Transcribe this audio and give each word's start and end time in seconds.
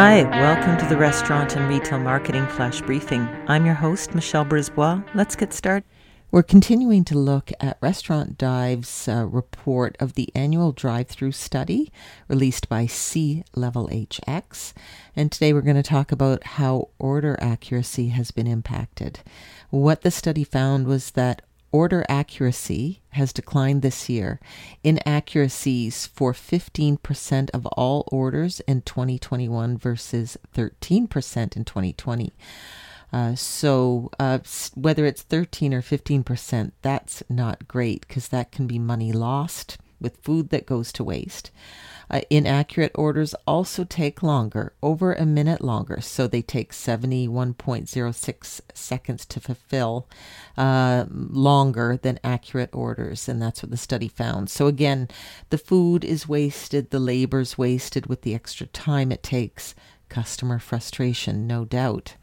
Hi, 0.00 0.22
welcome 0.22 0.78
to 0.78 0.86
the 0.86 0.96
Restaurant 0.96 1.56
and 1.56 1.68
Retail 1.68 1.98
Marketing 1.98 2.46
Flash 2.46 2.80
Briefing. 2.82 3.28
I'm 3.48 3.66
your 3.66 3.74
host, 3.74 4.14
Michelle 4.14 4.44
Brisbois. 4.44 5.02
Let's 5.12 5.34
get 5.34 5.52
started. 5.52 5.82
We're 6.30 6.44
continuing 6.44 7.02
to 7.06 7.18
look 7.18 7.50
at 7.58 7.78
Restaurant 7.80 8.38
Dive's 8.38 9.08
uh, 9.08 9.26
report 9.26 9.96
of 9.98 10.12
the 10.12 10.30
annual 10.36 10.70
drive 10.70 11.08
through 11.08 11.32
study 11.32 11.90
released 12.28 12.68
by 12.68 12.86
C 12.86 13.42
Level 13.56 13.88
HX. 13.88 14.72
And 15.16 15.32
today 15.32 15.52
we're 15.52 15.62
going 15.62 15.74
to 15.74 15.82
talk 15.82 16.12
about 16.12 16.44
how 16.44 16.90
order 17.00 17.36
accuracy 17.40 18.10
has 18.10 18.30
been 18.30 18.46
impacted. 18.46 19.18
What 19.70 20.02
the 20.02 20.12
study 20.12 20.44
found 20.44 20.86
was 20.86 21.10
that 21.10 21.42
order 21.72 22.04
accuracy 22.08 23.00
has 23.10 23.32
declined 23.32 23.82
this 23.82 24.08
year. 24.08 24.40
Inaccuracies 24.82 26.06
for 26.06 26.32
15% 26.32 27.50
of 27.50 27.66
all 27.66 28.08
orders 28.12 28.60
in 28.60 28.82
2021 28.82 29.76
versus 29.76 30.36
13% 30.54 31.56
in 31.56 31.64
2020. 31.64 32.32
Uh, 33.12 33.34
so 33.34 34.10
uh, 34.18 34.38
whether 34.74 35.06
it's 35.06 35.22
13 35.22 35.72
or 35.72 35.80
15 35.80 36.22
percent, 36.24 36.74
that's 36.82 37.22
not 37.28 37.66
great 37.66 38.06
because 38.06 38.28
that 38.28 38.52
can 38.52 38.66
be 38.66 38.78
money 38.78 39.12
lost 39.12 39.78
with 40.00 40.22
food 40.22 40.50
that 40.50 40.66
goes 40.66 40.92
to 40.92 41.04
waste. 41.04 41.50
Uh, 42.10 42.20
inaccurate 42.30 42.92
orders 42.94 43.34
also 43.46 43.84
take 43.84 44.22
longer, 44.22 44.72
over 44.82 45.12
a 45.12 45.26
minute 45.26 45.60
longer, 45.60 46.00
so 46.00 46.26
they 46.26 46.40
take 46.40 46.72
71.06 46.72 48.60
seconds 48.72 49.26
to 49.26 49.40
fulfill, 49.40 50.08
uh, 50.56 51.04
longer 51.10 51.98
than 52.00 52.18
accurate 52.24 52.70
orders, 52.72 53.28
and 53.28 53.42
that's 53.42 53.62
what 53.62 53.70
the 53.70 53.76
study 53.76 54.08
found. 54.08 54.48
So, 54.48 54.66
again, 54.66 55.08
the 55.50 55.58
food 55.58 56.02
is 56.02 56.26
wasted, 56.26 56.90
the 56.90 56.98
labor's 56.98 57.58
wasted 57.58 58.06
with 58.06 58.22
the 58.22 58.34
extra 58.34 58.66
time 58.66 59.12
it 59.12 59.22
takes. 59.22 59.74
Customer 60.08 60.58
frustration, 60.58 61.46
no 61.46 61.66
doubt. 61.66 62.14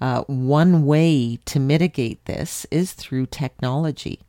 Uh, 0.00 0.22
one 0.22 0.86
way 0.86 1.38
to 1.44 1.60
mitigate 1.60 2.24
this 2.24 2.66
is 2.70 2.92
through 2.92 3.26
technology. 3.26 4.20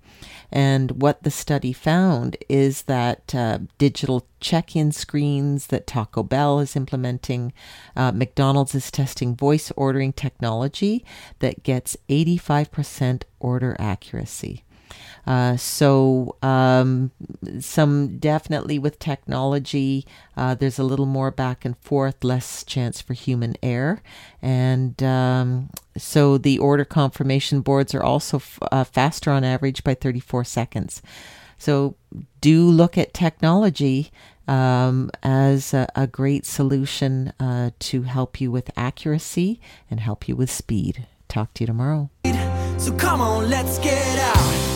And 0.51 1.01
what 1.01 1.23
the 1.23 1.31
study 1.31 1.73
found 1.73 2.37
is 2.47 2.83
that 2.83 3.35
uh, 3.35 3.59
digital 3.77 4.25
check 4.39 4.75
in 4.75 4.91
screens 4.91 5.67
that 5.67 5.85
Taco 5.85 6.23
Bell 6.23 6.59
is 6.59 6.75
implementing, 6.75 7.53
uh, 7.95 8.11
McDonald's 8.11 8.73
is 8.73 8.89
testing 8.89 9.35
voice 9.35 9.71
ordering 9.75 10.13
technology 10.13 11.05
that 11.39 11.63
gets 11.63 11.97
85% 12.09 13.23
order 13.39 13.75
accuracy. 13.79 14.63
Uh, 15.27 15.57
so 15.57 16.35
um, 16.41 17.11
some 17.59 18.17
definitely 18.17 18.79
with 18.79 18.99
technology, 18.99 20.05
uh, 20.35 20.55
there's 20.55 20.79
a 20.79 20.83
little 20.83 21.05
more 21.05 21.31
back 21.31 21.65
and 21.65 21.77
forth, 21.77 22.23
less 22.23 22.63
chance 22.63 23.01
for 23.01 23.13
human 23.13 23.55
error, 23.61 24.01
and 24.41 25.01
um, 25.03 25.69
so 25.97 26.37
the 26.37 26.57
order 26.59 26.85
confirmation 26.85 27.61
boards 27.61 27.93
are 27.93 28.03
also 28.03 28.37
f- 28.37 28.59
uh, 28.71 28.83
faster 28.83 29.31
on 29.31 29.43
average 29.43 29.83
by 29.83 29.93
34 29.93 30.43
seconds. 30.43 31.01
So 31.57 31.95
do 32.39 32.63
look 32.63 32.97
at 32.97 33.13
technology 33.13 34.11
um, 34.47 35.11
as 35.21 35.73
a, 35.73 35.87
a, 35.95 36.07
great 36.07 36.45
solution 36.45 37.33
uh, 37.39 37.69
to 37.79 38.01
help 38.03 38.41
you 38.41 38.49
with 38.49 38.71
accuracy 38.75 39.61
and 39.91 39.99
help 39.99 40.27
you 40.27 40.35
with 40.35 40.49
speed. 40.49 41.05
Talk 41.27 41.53
to 41.55 41.63
you 41.63 41.67
tomorrow. 41.67 42.09
So 42.77 42.91
come 42.93 43.21
on, 43.21 43.49
let's 43.49 43.77
get 43.77 44.17
out. 44.17 44.68